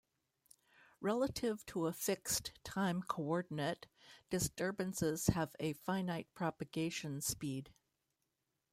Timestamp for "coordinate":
3.03-3.85